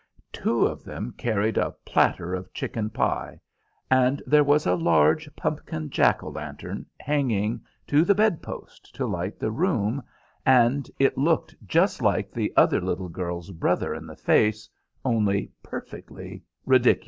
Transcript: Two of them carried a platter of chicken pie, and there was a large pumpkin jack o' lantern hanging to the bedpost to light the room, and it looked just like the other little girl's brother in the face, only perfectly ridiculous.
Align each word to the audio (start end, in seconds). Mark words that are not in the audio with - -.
Two 0.33 0.65
of 0.65 0.83
them 0.83 1.11
carried 1.15 1.59
a 1.59 1.75
platter 1.85 2.33
of 2.33 2.51
chicken 2.55 2.89
pie, 2.89 3.39
and 3.91 4.19
there 4.25 4.43
was 4.43 4.65
a 4.65 4.73
large 4.73 5.29
pumpkin 5.35 5.91
jack 5.91 6.23
o' 6.23 6.29
lantern 6.29 6.87
hanging 6.99 7.61
to 7.85 8.03
the 8.03 8.15
bedpost 8.15 8.95
to 8.95 9.05
light 9.05 9.37
the 9.37 9.51
room, 9.51 10.01
and 10.43 10.89
it 10.97 11.19
looked 11.19 11.55
just 11.67 12.01
like 12.01 12.31
the 12.31 12.51
other 12.57 12.81
little 12.81 13.09
girl's 13.09 13.51
brother 13.51 13.93
in 13.93 14.07
the 14.07 14.15
face, 14.17 14.67
only 15.05 15.51
perfectly 15.61 16.41
ridiculous. 16.65 16.99